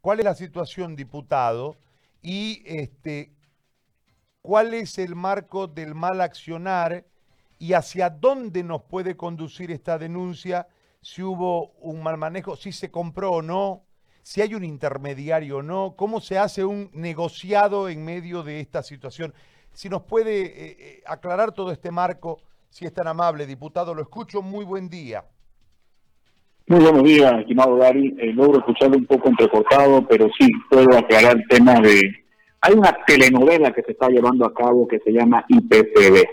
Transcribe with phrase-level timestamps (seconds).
[0.00, 1.76] ¿Cuál es la situación, diputado?
[2.22, 3.32] Y este,
[4.40, 7.04] ¿cuál es el marco del mal accionar
[7.58, 10.68] y hacia dónde nos puede conducir esta denuncia?
[11.02, 13.84] Si hubo un mal manejo, si se compró o no,
[14.22, 18.82] si hay un intermediario o no, cómo se hace un negociado en medio de esta
[18.82, 19.34] situación.
[19.74, 22.40] Si nos puede eh, eh, aclarar todo este marco,
[22.70, 24.40] si es tan amable, diputado, lo escucho.
[24.40, 25.24] Muy buen día.
[26.70, 28.14] Muy buenos días, estimado Gary.
[28.16, 32.00] Eh, logro escucharlo un poco entrecortado, pero sí, puedo aclarar el tema de...
[32.60, 36.24] Hay una telenovela que se está llevando a cabo que se llama IPCB.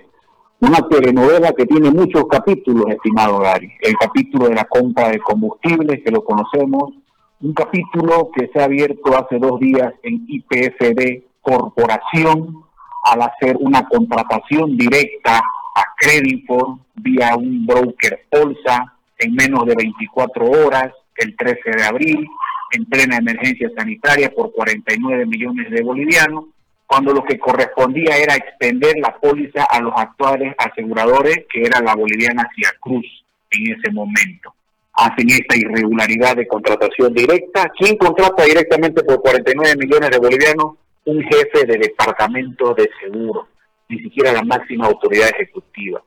[0.60, 3.68] Una telenovela que tiene muchos capítulos, estimado Gary.
[3.82, 6.94] El capítulo de la compra de combustibles, que lo conocemos.
[7.42, 12.64] Un capítulo que se ha abierto hace dos días en IPFB Corporación,
[13.06, 20.46] al hacer una contratación directa a Credifor vía un broker Polsa en menos de 24
[20.46, 22.28] horas, el 13 de abril,
[22.72, 26.46] en plena emergencia sanitaria por 49 millones de bolivianos,
[26.86, 31.96] cuando lo que correspondía era extender la póliza a los actuales aseguradores, que era la
[31.96, 33.06] boliviana Cruz
[33.52, 34.54] en ese momento.
[34.94, 37.72] Hacen esta irregularidad de contratación directa.
[37.78, 40.76] ¿Quién contrata directamente por 49 millones de bolivianos?
[41.08, 43.48] un jefe de departamento de seguro,
[43.88, 46.04] ni siquiera la máxima autoridad ejecutiva.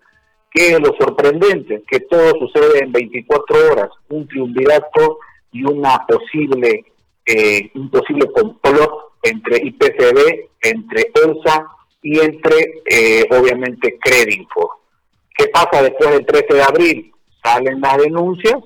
[0.51, 1.83] ¿Qué es lo sorprendente?
[1.87, 5.19] Que todo sucede en 24 horas, un triunvirato
[5.53, 6.85] y una posible,
[7.25, 11.67] eh, un posible complot entre IPCB, entre ELSA
[12.03, 14.81] y entre, eh, obviamente, Credinfo.
[15.37, 17.13] ¿Qué pasa después del 13 de abril?
[17.43, 18.59] Salen las denuncias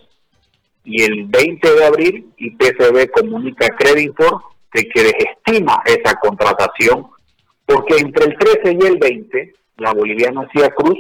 [0.85, 7.07] y el 20 de abril IPCB comunica a Credinfo de que desestima esa contratación,
[7.67, 10.99] porque entre el 13 y el 20, la boliviana Cia Cruz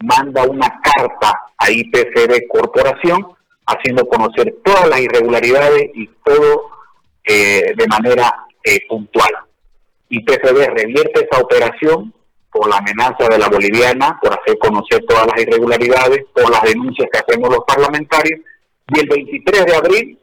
[0.00, 3.26] manda una carta a IPCB Corporación
[3.66, 6.70] haciendo conocer todas las irregularidades y todo
[7.24, 9.32] eh, de manera eh, puntual.
[10.08, 12.12] IPCB revierte esa operación
[12.50, 17.08] por la amenaza de la boliviana, por hacer conocer todas las irregularidades, por las denuncias
[17.12, 18.40] que hacemos los parlamentarios,
[18.94, 20.18] y el 23 de abril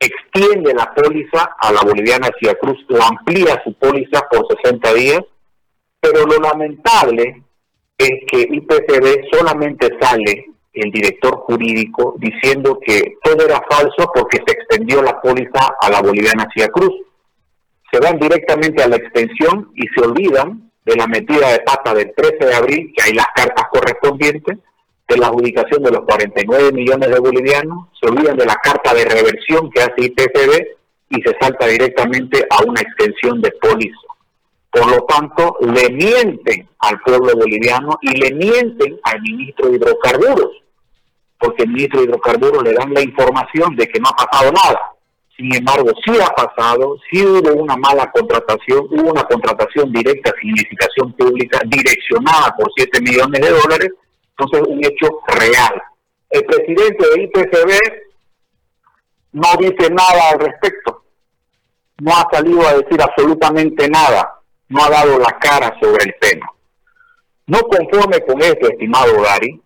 [0.00, 2.28] extiende la póliza a la boliviana
[2.60, 5.20] Cruz o amplía su póliza por 60 días,
[6.00, 7.42] pero lo lamentable
[7.98, 14.52] es que IPCB solamente sale el director jurídico diciendo que todo era falso porque se
[14.52, 16.94] extendió la póliza a la boliviana Cia Cruz.
[17.90, 22.12] Se van directamente a la extensión y se olvidan de la metida de pata del
[22.14, 24.58] 13 de abril, que hay las cartas correspondientes,
[25.08, 29.06] de la adjudicación de los 49 millones de bolivianos, se olvidan de la carta de
[29.06, 30.66] reversión que hace IPCB
[31.10, 33.96] y se salta directamente a una extensión de póliza.
[34.70, 40.62] Por lo tanto, le mienten al pueblo boliviano y le mienten al ministro de Hidrocarburos,
[41.38, 44.80] porque el ministro de Hidrocarburos le dan la información de que no ha pasado nada.
[45.36, 50.52] Sin embargo, sí ha pasado, sí hubo una mala contratación, hubo una contratación directa sin
[50.52, 53.90] licitación pública direccionada por 7 millones de dólares
[54.38, 55.82] entonces, un hecho real.
[56.30, 57.72] El presidente de IPCB
[59.32, 61.02] no dice nada al respecto.
[62.00, 64.37] No ha salido a decir absolutamente nada.
[64.68, 66.46] No ha dado la cara sobre el tema.
[67.46, 69.60] No conforme con esto, estimado Gary,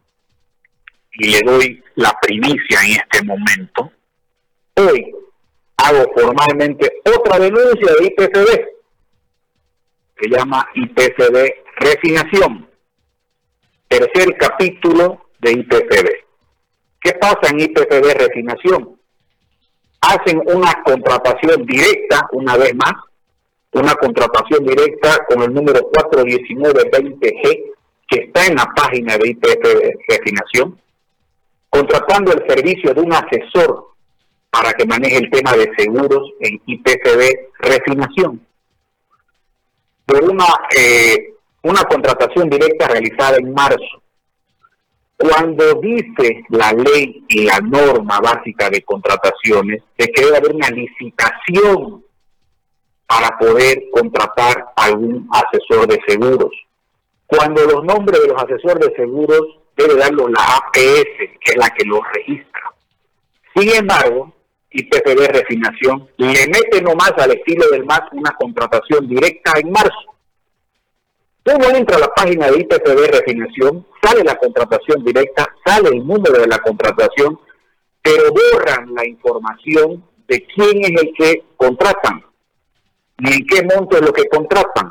[1.15, 3.93] y le doy la primicia en este momento,
[4.77, 5.15] hoy
[5.77, 8.69] hago formalmente otra denuncia de IPCB,
[10.17, 12.73] que llama IPCB Refinación
[13.93, 16.09] tercer capítulo de IPPB.
[17.01, 18.99] ¿Qué pasa en IPPB Refinación?
[20.01, 22.95] Hacen una contratación directa, una vez más,
[23.73, 27.73] una contratación directa con el número 41920G,
[28.09, 30.79] que está en la página de IPPB Refinación,
[31.71, 33.87] contratando el servicio de un asesor
[34.51, 38.47] para que maneje el tema de seguros en IPCB Refinación.
[40.05, 40.45] Por una
[40.77, 41.33] eh,
[41.63, 44.03] una contratación directa realizada en marzo.
[45.17, 50.69] Cuando dice la ley y la norma básica de contrataciones de que debe haber una
[50.71, 52.05] licitación
[53.07, 56.51] para poder contratar a algún asesor de seguros.
[57.27, 59.41] Cuando los nombres de los asesores de seguros
[59.77, 62.63] debe darlo la APS, que es la que los registra.
[63.55, 64.33] Sin embargo,
[64.71, 70.13] IPFB Refinación le mete nomás al estilo del MAS una contratación directa en marzo
[71.45, 76.41] uno entra a la página de IPCB Refinación, sale la contratación directa, sale el número
[76.41, 77.39] de la contratación,
[78.01, 82.25] pero borran la información de quién es el que contratan,
[83.23, 84.91] ni en qué monto es lo que contratan.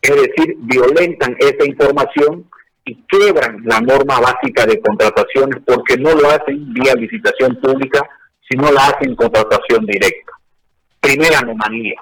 [0.00, 2.48] Es decir, violentan esa información
[2.84, 8.08] y quebran la norma básica de contrataciones porque no lo hacen vía licitación pública,
[8.48, 10.32] sino la hacen contratación directa.
[11.00, 12.00] primera anomalía.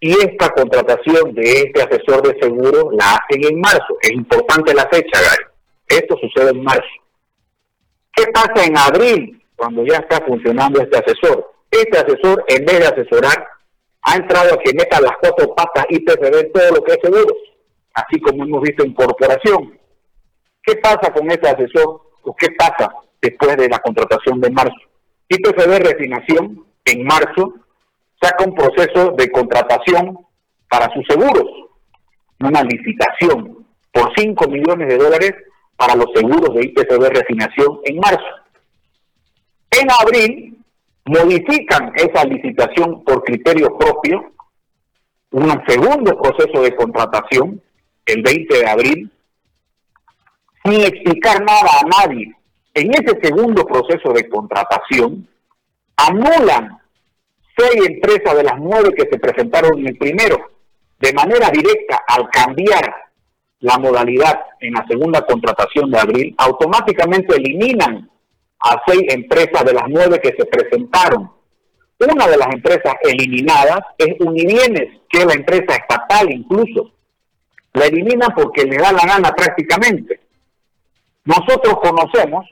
[0.00, 3.96] Y esta contratación de este asesor de seguro la hacen en marzo.
[4.00, 5.44] Es importante la fecha, Gary.
[5.88, 6.96] Esto sucede en marzo.
[8.14, 11.52] ¿Qué pasa en abril, cuando ya está funcionando este asesor?
[11.70, 13.46] Este asesor, en vez de asesorar,
[14.02, 16.04] ha entrado a que meta las cuatro patas y en
[16.52, 17.38] todo lo que es seguros,
[17.94, 19.78] así como hemos visto en corporación.
[20.62, 22.02] ¿Qué pasa con este asesor?
[22.22, 24.76] ¿O qué pasa después de la contratación de marzo?
[25.28, 27.54] IPCB Refinación, en marzo,
[28.20, 30.18] saca un proceso de contratación
[30.68, 31.44] para sus seguros,
[32.40, 35.32] una licitación por 5 millones de dólares
[35.76, 38.24] para los seguros de IPCB Refinación en marzo.
[39.70, 40.58] En abril,
[41.04, 44.32] modifican esa licitación por criterio propio,
[45.30, 47.60] un segundo proceso de contratación,
[48.06, 49.12] el 20 de abril,
[50.64, 52.34] sin explicar nada a nadie.
[52.74, 55.28] En ese segundo proceso de contratación,
[55.96, 56.78] anulan
[57.56, 60.50] seis empresas de las nueve que se presentaron en el primero,
[60.98, 62.94] de manera directa al cambiar
[63.60, 68.10] la modalidad en la segunda contratación de abril, automáticamente eliminan
[68.62, 71.30] a seis empresas de las nueve que se presentaron.
[71.98, 76.92] Una de las empresas eliminadas es Unibienes, que es la empresa estatal incluso.
[77.74, 80.20] La eliminan porque le da la gana prácticamente.
[81.24, 82.46] Nosotros conocemos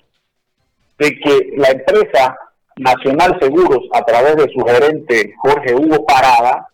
[0.98, 2.38] de que la empresa
[2.76, 6.68] Nacional Seguros, a través de su gerente Jorge Hugo Parada,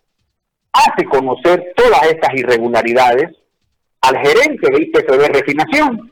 [0.71, 3.35] hace conocer todas estas irregularidades
[4.01, 6.11] al gerente de IPCB Refinación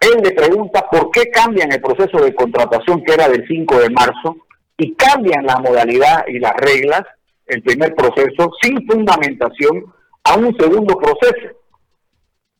[0.00, 3.90] él le pregunta por qué cambian el proceso de contratación que era del 5 de
[3.90, 4.36] marzo
[4.78, 7.02] y cambian la modalidad y las reglas,
[7.46, 9.92] el primer proceso, sin fundamentación,
[10.24, 11.54] a un segundo proceso,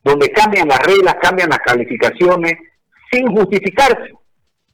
[0.03, 2.53] donde cambian las reglas, cambian las calificaciones,
[3.11, 4.13] sin justificarse.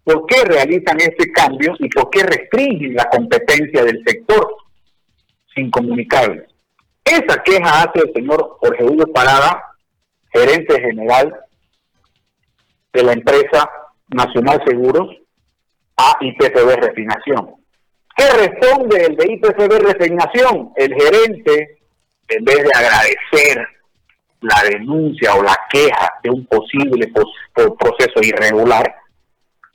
[0.04, 4.46] ¿Por qué realizan este cambio y por qué restringen la competencia del sector
[5.56, 6.50] sin comunicarles?
[7.04, 9.64] Esa queja hace el señor Jorge Hugo Parada,
[10.34, 11.34] gerente general
[12.94, 13.70] de la empresa
[14.10, 15.10] Nacional Seguros
[15.98, 17.56] a IPCB Refinación.
[18.16, 20.72] ¿Qué responde el de IPCB Refinación?
[20.76, 21.80] El gerente,
[22.30, 23.68] en vez de agradecer
[24.42, 27.12] la denuncia o la queja de un posible
[27.54, 28.96] proceso irregular,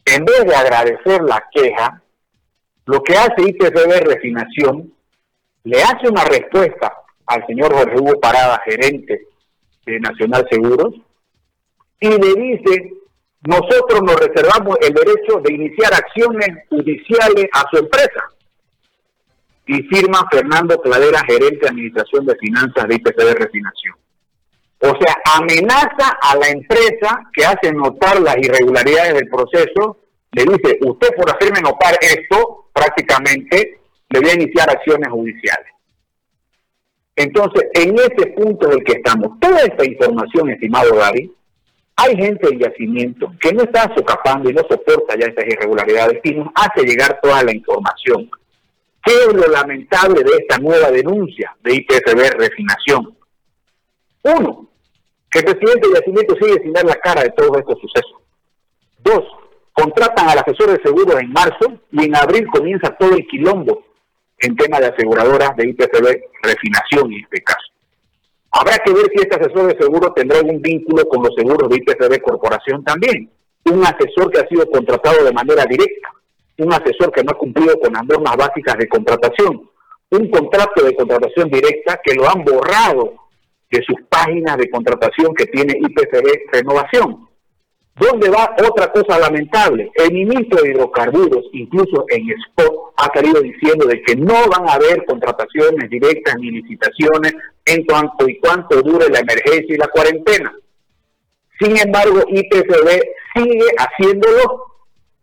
[0.04, 2.02] en vez de agradecer la queja,
[2.86, 4.92] lo que hace IPCB Refinación,
[5.64, 6.92] le hace una respuesta
[7.26, 9.28] al señor Jorge Hugo Parada, gerente
[9.86, 10.94] de Nacional Seguros,
[12.00, 12.92] y le dice
[13.42, 18.24] nosotros nos reservamos el derecho de iniciar acciones judiciales a su empresa.
[19.66, 23.94] Y firma Fernando Cladera, gerente de Administración de Finanzas de IPC de Refinación.
[24.80, 29.98] O sea, amenaza a la empresa que hace notar las irregularidades del proceso,
[30.32, 35.72] le dice, usted por hacerme notar esto, prácticamente le voy a iniciar acciones judiciales.
[37.14, 41.30] Entonces, en ese punto en el que estamos, toda esta información, estimado David,
[41.96, 46.34] hay gente en yacimiento que no está socapando y no soporta ya estas irregularidades y
[46.34, 48.30] nos hace llegar toda la información.
[49.04, 53.16] ¿Qué es lo lamentable de esta nueva denuncia de IPFB Refinación?
[54.22, 54.68] Uno,
[55.28, 58.22] que el presidente de yacimiento sigue sin dar la cara de todos estos sucesos.
[58.98, 59.24] Dos,
[59.72, 63.84] contratan al asesor de seguros en marzo y en abril comienza todo el quilombo
[64.38, 66.06] en tema de aseguradoras de IPFB
[66.42, 67.71] Refinación en este caso.
[68.52, 71.76] Habrá que ver si este asesor de seguro tendrá algún vínculo con los seguros de
[71.76, 73.30] IPCB Corporación también.
[73.64, 76.08] Un asesor que ha sido contratado de manera directa,
[76.58, 79.70] un asesor que no ha cumplido con las normas básicas de contratación,
[80.10, 83.14] un contrato de contratación directa que lo han borrado
[83.70, 87.28] de sus páginas de contratación que tiene IPCB Renovación.
[87.96, 89.90] ¿Dónde va otra cosa lamentable?
[89.94, 94.74] El ministro de Hidrocarburos, incluso en spot, ha salido diciendo de que no van a
[94.74, 97.34] haber contrataciones directas ni licitaciones
[97.66, 100.54] en cuanto y cuanto dure la emergencia y la cuarentena.
[101.60, 103.02] Sin embargo, IPCB
[103.34, 104.64] sigue haciéndolo,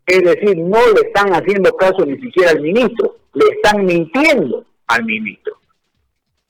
[0.06, 5.04] es decir, no le están haciendo caso ni siquiera al ministro, le están mintiendo al
[5.06, 5.56] ministro.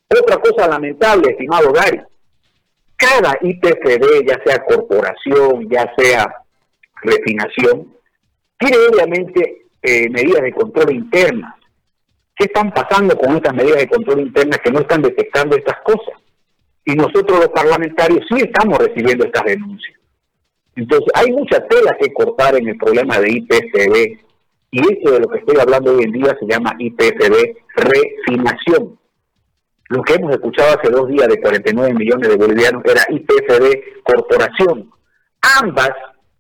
[0.10, 2.02] Otra cosa lamentable, estimado Gary,
[3.00, 6.36] cada IPCB, ya sea corporación, ya sea
[7.01, 7.96] refinación,
[8.58, 11.56] tiene obviamente eh, medidas de control internas.
[12.36, 16.20] ¿Qué están pasando con estas medidas de control internas que no están detectando estas cosas?
[16.84, 19.98] Y nosotros los parlamentarios sí estamos recibiendo estas denuncias.
[20.75, 24.20] Entonces, hay mucha tela que cortar en el problema de IPCB.
[24.72, 28.99] Y eso de lo que estoy hablando hoy en día se llama IPCB refinación.
[29.89, 34.91] Lo que hemos escuchado hace dos días de 49 millones de bolivianos era IPFD Corporación,
[35.60, 35.91] ambas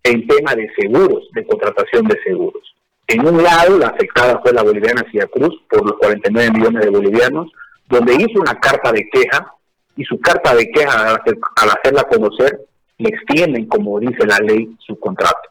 [0.03, 2.61] en tema de seguros, de contratación de seguros.
[3.07, 6.91] En un lado, la afectada fue la boliviana Cia Cruz por los 49 millones de
[6.91, 7.51] bolivianos,
[7.87, 9.51] donde hizo una carta de queja
[9.95, 12.67] y su carta de queja al, hacerla conocer
[12.99, 15.49] le extienden, como dice la ley, su contrato.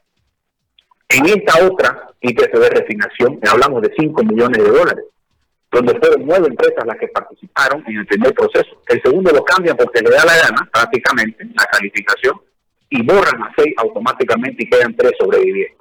[1.08, 5.04] En esta otra ITCB refinación hablamos de 5 millones de dólares,
[5.70, 8.82] donde fueron nueve empresas las que participaron en el primer proceso.
[8.86, 12.40] El segundo lo cambian porque le da la gana, prácticamente, la calificación,
[12.90, 15.76] y borran a seis automáticamente y quedan tres sobrevivientes.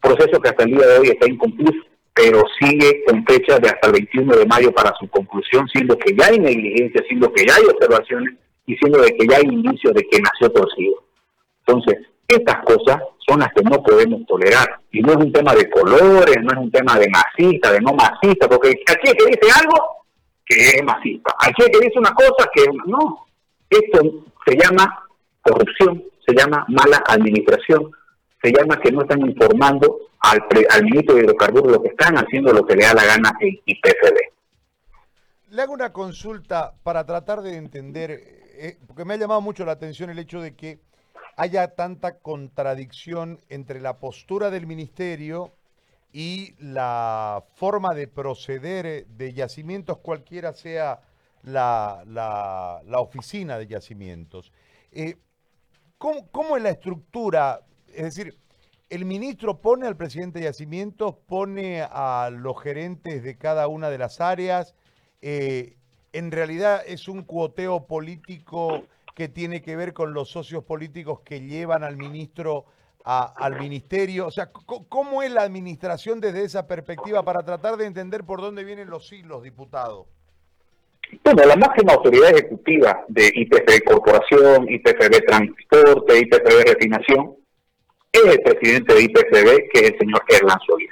[0.00, 3.88] Proceso que hasta el día de hoy está inconcluso pero sigue con fecha de hasta
[3.88, 7.56] el 21 de mayo para su conclusión, siendo que ya hay negligencia, siendo que ya
[7.56, 8.36] hay observaciones
[8.66, 11.02] y siendo de que ya hay indicios de que nació torcido.
[11.66, 14.80] Entonces, estas cosas son las que no podemos tolerar.
[14.90, 17.92] Y no es un tema de colores, no es un tema de masista, de no
[17.92, 19.74] masista, porque aquí es que dice algo
[20.46, 23.26] que es masista, aquí es que dice una cosa que no.
[23.70, 24.00] Esto
[24.46, 25.04] se llama
[25.42, 27.90] corrupción, se llama mala administración,
[28.42, 32.52] se llama que no están informando al, al ministro de Hidrocarburos lo que están haciendo,
[32.52, 34.16] lo que le da la gana en IPCB.
[35.50, 39.72] Le hago una consulta para tratar de entender, eh, porque me ha llamado mucho la
[39.72, 40.78] atención el hecho de que
[41.36, 45.52] haya tanta contradicción entre la postura del ministerio
[46.12, 51.00] y la forma de proceder de yacimientos, cualquiera sea
[51.42, 54.52] la, la, oficina de yacimientos.
[54.92, 55.16] Eh,
[55.98, 57.60] ¿cómo, ¿Cómo es la estructura?
[57.88, 58.38] Es decir,
[58.90, 63.98] el ministro pone al presidente de Yacimientos, pone a los gerentes de cada una de
[63.98, 64.74] las áreas.
[65.20, 65.76] Eh,
[66.12, 71.40] en realidad es un cuoteo político que tiene que ver con los socios políticos que
[71.40, 72.66] llevan al ministro
[73.04, 74.26] al ministerio.
[74.26, 74.50] O sea,
[74.88, 79.12] ¿cómo es la administración desde esa perspectiva para tratar de entender por dónde vienen los
[79.12, 80.06] hilos, diputado?
[81.22, 87.36] Bueno, la máxima autoridad ejecutiva de IPF Corporación, IPFB Transporte, IPFB Refinación,
[88.10, 90.90] es el presidente de IPCB, que es el señor Erlan Solís.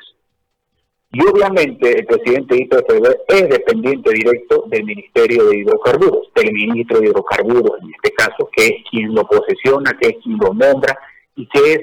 [1.12, 7.00] Y obviamente el presidente de IPCB es dependiente directo del Ministerio de Hidrocarburos, del ministro
[7.00, 10.99] de Hidrocarburos en este caso, que es quien lo posesiona, que es quien lo nombra
[11.37, 11.81] y que es,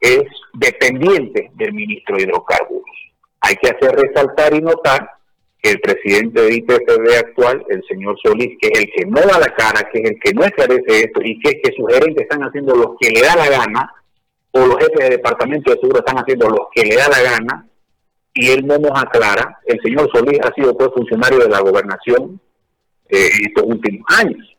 [0.00, 0.22] es
[0.54, 2.96] dependiente del ministro de Hidrocarburos.
[3.40, 5.08] Hay que hacer resaltar y notar
[5.60, 9.38] que el presidente de IPCB actual, el señor Solís, que es el que no da
[9.38, 12.22] la cara, que es el que no esclarece esto y que es que sus gerentes
[12.22, 13.90] están haciendo lo que le da la gana,
[14.52, 17.66] o los jefes de departamento de seguro están haciendo lo que le da la gana
[18.34, 19.58] y él no nos aclara.
[19.66, 22.40] El señor Solís ha sido pues funcionario de la gobernación
[23.08, 24.53] eh, en estos últimos años.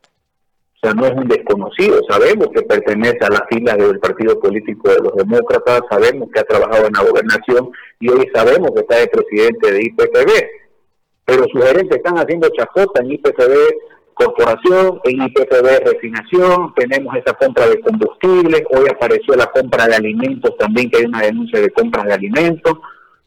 [0.85, 1.99] Sea, no es un desconocido.
[2.07, 6.43] Sabemos que pertenece a la fila del partido político de los demócratas, sabemos que ha
[6.43, 10.31] trabajado en la gobernación y hoy sabemos que está de presidente de IPCB.
[11.25, 13.53] Pero sus gerentes están haciendo chacota en IPCB
[14.15, 20.55] corporación, en IPPB refinación, tenemos esa compra de combustibles, hoy apareció la compra de alimentos
[20.57, 22.75] también, que hay una denuncia de compra de alimentos.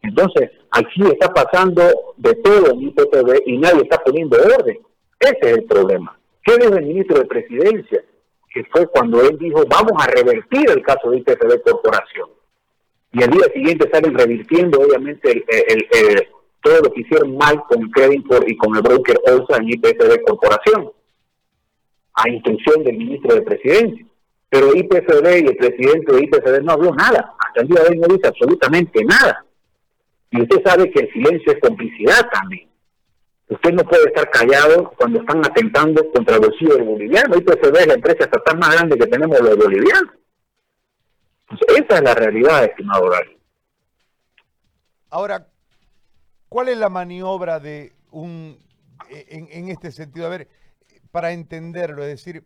[0.03, 1.83] Entonces, aquí está pasando
[2.17, 4.79] de todo en IPPB y nadie está poniendo orden.
[5.21, 6.19] Ese es el problema.
[6.43, 8.05] ¿Qué dijo el ministro de Presidencia?
[8.53, 12.31] Que fue cuando él dijo, vamos a revertir el caso de IPPB Corporación.
[13.13, 16.29] Y al día siguiente salen revirtiendo, obviamente, el
[16.61, 20.91] todo lo que hicieron mal con Credinport y con el broker Olsa en IPCB Corporación,
[22.15, 24.07] a instrucción del ministro de Presidencia.
[24.51, 27.35] Pero IPCB y el presidente de IPCB no habló nada.
[27.39, 29.45] Hasta el día de hoy no dice absolutamente nada.
[30.31, 32.68] Y usted sabe que el silencio es complicidad también.
[33.51, 37.37] Usted no puede estar callado cuando están atentando contra el bolsillo del boliviano.
[37.37, 40.15] IPCB es la empresa estatal más grande que tenemos los bolivianos.
[41.69, 43.39] esa es la realidad, estimado Gary.
[45.11, 45.47] Ahora,
[46.49, 48.59] ¿Cuál es la maniobra de un,
[49.11, 50.27] e, en, este sentido?
[50.27, 50.49] A ver,
[51.11, 52.45] para entenderlo, es decir,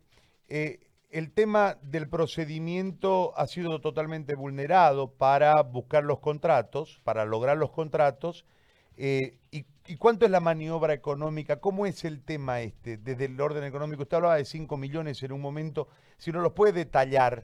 [0.49, 0.79] eh,
[1.09, 7.71] el tema del procedimiento ha sido totalmente vulnerado para buscar los contratos, para lograr los
[7.71, 8.45] contratos.
[8.97, 9.65] Eh, y,
[9.97, 11.59] cuánto es la maniobra económica?
[11.59, 14.03] ¿Cómo es el tema este desde el orden económico?
[14.03, 15.87] Usted hablaba de 5 millones en un momento.
[16.17, 17.43] Si no lo puede detallar.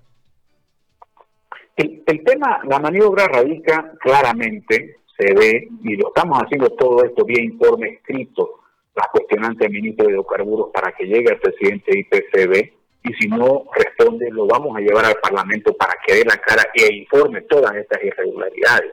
[1.76, 7.42] El, tema, la maniobra radica claramente se ve, y lo estamos haciendo todo esto vía
[7.42, 8.62] informe escrito,
[8.96, 13.30] las cuestionantes del ministro de Hidrocarburos para que llegue al presidente de IPCB, y si
[13.30, 17.42] no responde, lo vamos a llevar al Parlamento para que dé la cara e informe
[17.44, 18.92] todas estas irregularidades.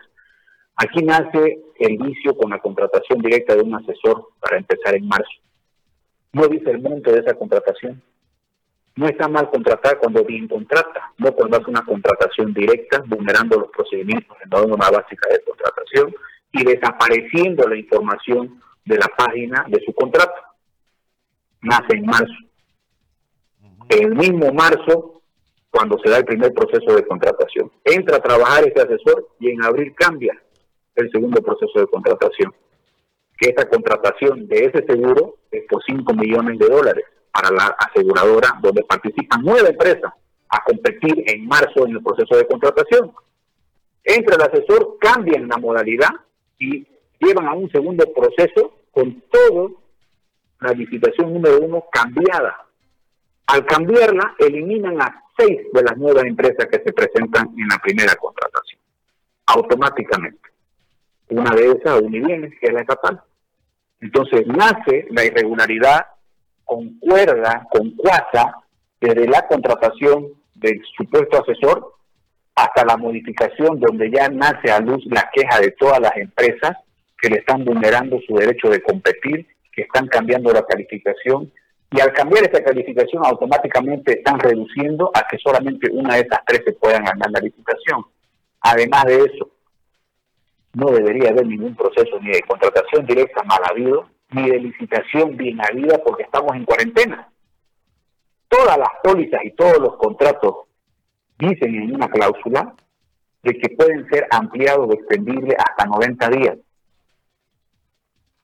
[0.77, 5.41] Aquí nace el vicio con la contratación directa de un asesor para empezar en marzo.
[6.33, 8.03] No dice el monto de esa contratación,
[8.97, 13.69] no está mal contratar cuando bien contrata, no cuando hace una contratación directa, vulnerando los
[13.71, 16.15] procedimientos en la norma básica de contratación
[16.53, 20.41] y desapareciendo la información de la página de su contrato.
[21.61, 22.35] Nace en marzo.
[23.89, 25.23] El mismo marzo,
[25.71, 27.71] cuando se da el primer proceso de contratación.
[27.85, 30.41] Entra a trabajar ese asesor y en abril cambia.
[30.97, 32.55] El segundo proceso de contratación.
[33.39, 37.05] Que esta contratación de ese seguro es por 5 millones de dólares
[37.37, 40.13] para la aseguradora donde participan nueve empresas
[40.49, 43.13] a competir en marzo en el proceso de contratación.
[44.03, 46.11] Entra el asesor, cambian la modalidad
[46.59, 46.87] y
[47.19, 49.83] llevan a un segundo proceso con todo
[50.61, 52.67] la licitación número uno cambiada.
[53.49, 58.15] Al cambiarla, eliminan a seis de las nuevas empresas que se presentan en la primera
[58.17, 58.81] contratación,
[59.47, 60.49] automáticamente.
[61.31, 63.21] Una de esas, Unibienes, que es la estatal.
[64.01, 66.07] Entonces nace la irregularidad,
[66.65, 68.57] concuerda, con cuasa,
[69.01, 71.95] desde la contratación del supuesto asesor
[72.55, 76.77] hasta la modificación donde ya nace a luz la queja de todas las empresas
[77.21, 81.53] que le están vulnerando su derecho de competir, que están cambiando la calificación
[81.91, 86.63] y al cambiar esa calificación automáticamente están reduciendo a que solamente una de esas tres
[86.65, 88.05] se puedan ganar la licitación.
[88.61, 89.51] Además de eso,
[90.77, 95.59] no debería haber ningún proceso ni de contratación directa mal habido, ni de licitación bien
[95.61, 97.31] habida porque estamos en cuarentena.
[98.47, 100.67] Todas las pólizas y todos los contratos
[101.39, 102.75] dicen en una cláusula
[103.43, 106.59] de que pueden ser ampliados o extendibles hasta 90 días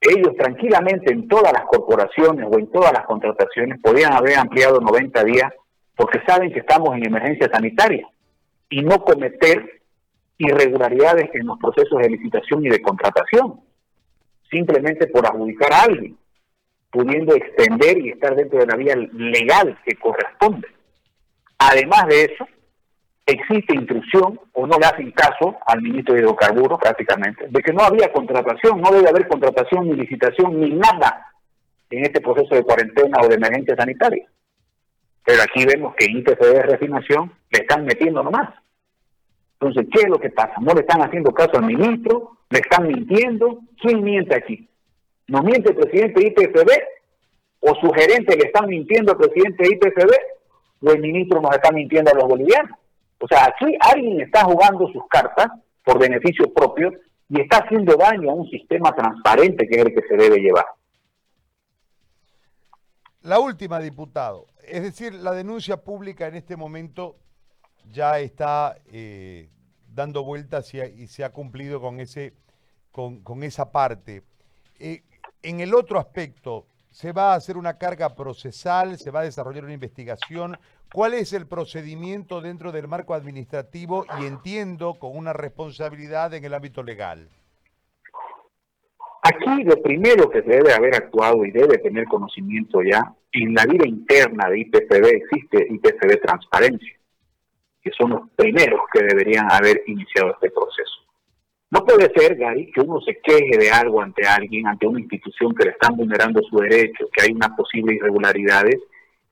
[0.03, 5.23] ellos tranquilamente en todas las corporaciones o en todas las contrataciones podían haber ampliado 90
[5.23, 5.53] días
[5.95, 8.07] porque saben que estamos en emergencia sanitaria
[8.69, 9.82] y no cometer
[10.37, 13.61] irregularidades en los procesos de licitación y de contratación,
[14.49, 16.17] simplemente por adjudicar a alguien,
[16.91, 20.67] pudiendo extender y estar dentro de la vía legal que corresponde.
[21.57, 22.47] Además de eso,
[23.25, 27.83] existe intrusión o no le hacen caso al ministro de Hidrocarburos prácticamente, de que no
[27.83, 31.27] había contratación, no debe haber contratación ni licitación ni nada
[31.89, 34.27] en este proceso de cuarentena o de emergencia sanitaria.
[35.25, 38.49] Pero aquí vemos que de refinación le están metiendo nomás.
[39.63, 40.55] Entonces, ¿qué es lo que pasa?
[40.59, 43.59] No le están haciendo caso al ministro, le están mintiendo.
[43.81, 44.67] ¿Quién miente aquí?
[45.27, 46.69] ¿Nos miente el presidente de IPFB?
[47.61, 50.11] ¿O su gerente le están mintiendo al presidente de IPFB?
[50.81, 52.77] ¿O el ministro nos está mintiendo a los bolivianos?
[53.19, 55.47] O sea, aquí alguien está jugando sus cartas
[55.85, 56.91] por beneficio propio
[57.29, 60.65] y está haciendo daño a un sistema transparente que es el que se debe llevar.
[63.21, 64.47] La última, diputado.
[64.67, 67.15] Es decir, la denuncia pública en este momento
[67.91, 69.49] ya está eh,
[69.93, 72.33] dando vueltas y, se ha cumplido con, ese,
[72.91, 74.23] con, esa parte.
[74.79, 75.03] Eh,
[75.41, 78.97] en el otro aspecto, ¿se va a hacer una carga procesal?
[78.97, 80.57] ¿Se va a desarrollar una investigación?
[80.91, 86.53] ¿Cuál es el procedimiento dentro del marco administrativo y entiendo con una responsabilidad en el
[86.53, 87.29] ámbito legal?
[89.23, 93.87] Aquí lo primero que debe haber actuado y debe tener conocimiento ya, en la vida
[93.87, 96.93] interna de IPCB existe IPCB Transparencia,
[97.83, 101.03] que son los primeros que deberían haber iniciado este proceso.
[101.69, 105.55] No puede ser, Gary, que uno se queje de algo ante alguien, ante una institución
[105.55, 108.79] que le están vulnerando su derecho, que hay unas posibles irregularidades,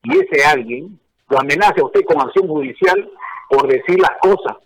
[0.02, 3.08] y ese alguien lo amenace a usted con acción judicial
[3.48, 4.56] por decir las cosas,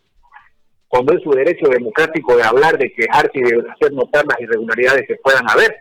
[0.89, 5.07] cuando es su derecho democrático de hablar, de quejarse y de hacer notar las irregularidades
[5.07, 5.77] que puedan haber.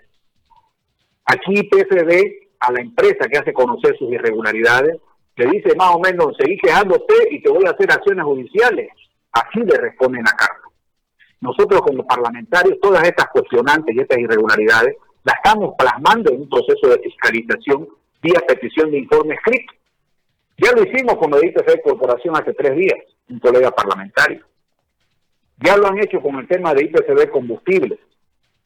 [1.25, 4.97] Aquí PFD a la empresa que hace conocer sus irregularidades
[5.37, 8.89] le dice más o menos, seguí quejándote y te voy a hacer acciones judiciales.
[9.31, 10.71] Así le responden a Carlos.
[11.41, 16.87] Nosotros como parlamentarios, todas estas cuestionantes y estas irregularidades las estamos plasmando en un proceso
[16.87, 17.87] de fiscalización
[18.21, 19.73] vía petición de informe escrito.
[20.57, 22.97] Ya lo hicimos con la IPF Corporación hace tres días,
[23.29, 24.45] un colega parlamentario.
[25.57, 27.99] Ya lo han hecho con el tema de IPCB combustibles.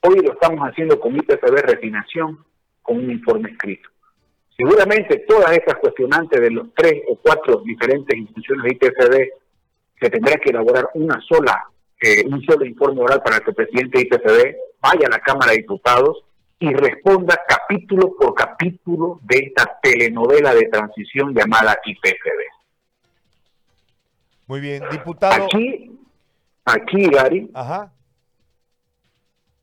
[0.02, 2.46] Hoy lo estamos haciendo con IPCB refinación,
[2.82, 3.90] con un informe escrito.
[4.60, 9.30] Seguramente todas estas cuestionantes de los tres o cuatro diferentes instituciones de IPCB
[10.02, 11.64] se tendrá que elaborar una sola,
[12.02, 15.52] eh, un solo informe oral para que el presidente de IPCB vaya a la Cámara
[15.52, 16.26] de Diputados
[16.60, 22.42] y responda capítulo por capítulo de esta telenovela de transición llamada IPFB.
[24.48, 25.46] Muy bien, diputado.
[25.46, 25.98] Aquí,
[26.66, 27.50] aquí, Gary,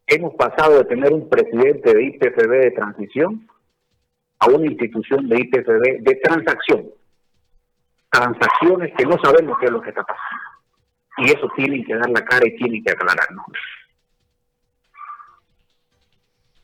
[0.07, 3.47] hemos pasado de tener un presidente de IPFB de transición
[4.39, 6.87] a una institución de IPFB de transacción.
[8.11, 10.57] Transacciones que no sabemos qué es lo que está pasando.
[11.19, 13.47] Y eso tienen que dar la cara y tienen que aclararnos.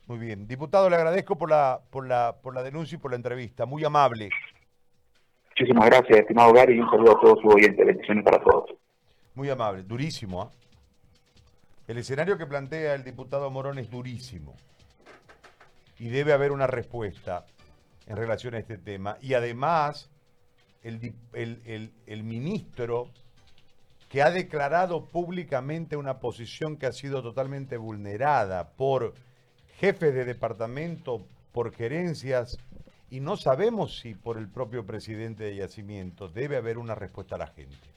[0.05, 0.47] Muy bien.
[0.47, 3.65] Diputado, le agradezco por la, por la, por la denuncia y por la entrevista.
[3.65, 4.29] Muy amable.
[5.49, 7.85] Muchísimas gracias, estimado Gary, y un saludo a todos sus oyentes.
[7.85, 8.71] Bendiciones para todos.
[9.35, 10.41] Muy amable, durísimo.
[10.41, 10.51] ¿ah?
[11.87, 14.55] El escenario que plantea el diputado Morón es durísimo.
[15.99, 17.45] Y debe haber una respuesta
[18.07, 19.17] en relación a este tema.
[19.21, 20.09] Y además,
[20.83, 23.09] el, el, el ministro
[24.09, 29.13] que ha declarado públicamente una posición que ha sido totalmente vulnerada por
[29.79, 32.57] jefes de departamento, por gerencias,
[33.09, 37.39] y no sabemos si por el propio presidente de Yacimiento debe haber una respuesta a
[37.39, 37.92] la gente.